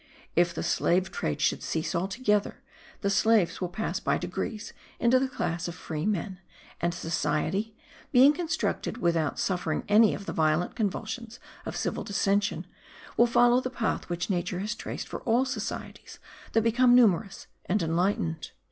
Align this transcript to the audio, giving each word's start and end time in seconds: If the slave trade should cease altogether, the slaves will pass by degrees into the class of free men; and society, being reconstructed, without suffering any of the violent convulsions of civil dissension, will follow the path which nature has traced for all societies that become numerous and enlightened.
If 0.35 0.55
the 0.55 0.63
slave 0.63 1.11
trade 1.11 1.41
should 1.41 1.61
cease 1.61 1.93
altogether, 1.93 2.63
the 3.01 3.09
slaves 3.11 3.61
will 3.61 3.69
pass 3.69 3.99
by 3.99 4.17
degrees 4.17 4.73
into 4.99 5.19
the 5.19 5.27
class 5.27 5.67
of 5.67 5.75
free 5.75 6.07
men; 6.07 6.39
and 6.79 6.91
society, 6.91 7.75
being 8.11 8.31
reconstructed, 8.31 8.97
without 8.97 9.37
suffering 9.37 9.83
any 9.87 10.15
of 10.15 10.25
the 10.25 10.33
violent 10.33 10.73
convulsions 10.75 11.39
of 11.67 11.77
civil 11.77 12.03
dissension, 12.03 12.65
will 13.15 13.27
follow 13.27 13.61
the 13.61 13.69
path 13.69 14.09
which 14.09 14.27
nature 14.27 14.57
has 14.57 14.73
traced 14.73 15.07
for 15.07 15.21
all 15.21 15.45
societies 15.45 16.17
that 16.53 16.63
become 16.63 16.95
numerous 16.95 17.45
and 17.67 17.83
enlightened. 17.83 18.53